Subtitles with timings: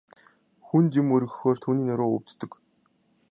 [0.67, 2.51] Хүнд юм өргөхлөөр түүний нуруу өвддөг.